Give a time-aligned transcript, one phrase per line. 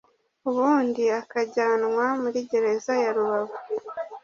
[0.49, 3.57] ubundi akajyanwa muri Gereza ya Rubavu